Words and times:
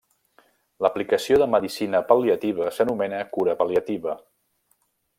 L'aplicació 0.85 1.37
de 1.43 1.47
medicina 1.57 2.01
pal·liativa 2.13 2.73
s'anomena 2.79 3.23
cura 3.37 3.57
pal·liativa. 3.63 4.21